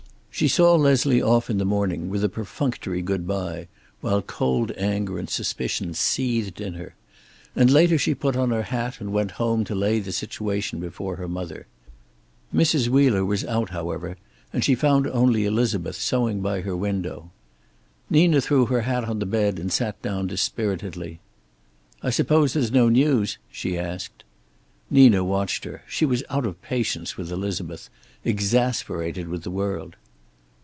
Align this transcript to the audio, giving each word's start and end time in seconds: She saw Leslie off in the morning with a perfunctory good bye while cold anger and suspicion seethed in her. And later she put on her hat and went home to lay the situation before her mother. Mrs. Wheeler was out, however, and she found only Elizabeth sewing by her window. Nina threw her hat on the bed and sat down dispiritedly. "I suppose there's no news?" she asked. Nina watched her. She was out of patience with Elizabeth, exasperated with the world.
She 0.33 0.47
saw 0.47 0.73
Leslie 0.73 1.21
off 1.21 1.51
in 1.51 1.59
the 1.59 1.65
morning 1.65 2.09
with 2.09 2.23
a 2.23 2.29
perfunctory 2.29 3.03
good 3.03 3.27
bye 3.27 3.67
while 3.99 4.23
cold 4.23 4.71
anger 4.75 5.19
and 5.19 5.29
suspicion 5.29 5.93
seethed 5.93 6.59
in 6.59 6.73
her. 6.75 6.95
And 7.55 7.69
later 7.69 7.99
she 7.99 8.15
put 8.15 8.35
on 8.35 8.49
her 8.49 8.63
hat 8.63 8.99
and 8.99 9.11
went 9.13 9.31
home 9.31 9.65
to 9.65 9.75
lay 9.75 9.99
the 9.99 10.11
situation 10.13 10.79
before 10.79 11.17
her 11.17 11.27
mother. 11.27 11.67
Mrs. 12.51 12.87
Wheeler 12.87 13.23
was 13.23 13.45
out, 13.45 13.69
however, 13.69 14.17
and 14.51 14.63
she 14.63 14.73
found 14.73 15.05
only 15.05 15.45
Elizabeth 15.45 15.97
sewing 15.97 16.39
by 16.41 16.61
her 16.61 16.75
window. 16.77 17.29
Nina 18.09 18.41
threw 18.41 18.65
her 18.65 18.81
hat 18.81 19.03
on 19.03 19.19
the 19.19 19.27
bed 19.27 19.59
and 19.59 19.71
sat 19.71 20.01
down 20.01 20.25
dispiritedly. 20.25 21.19
"I 22.01 22.09
suppose 22.09 22.53
there's 22.53 22.71
no 22.71 22.89
news?" 22.89 23.37
she 23.51 23.77
asked. 23.77 24.23
Nina 24.89 25.23
watched 25.23 25.65
her. 25.65 25.83
She 25.87 26.05
was 26.05 26.23
out 26.31 26.47
of 26.47 26.59
patience 26.63 27.15
with 27.15 27.29
Elizabeth, 27.31 27.89
exasperated 28.25 29.27
with 29.27 29.43
the 29.43 29.51
world. 29.51 29.97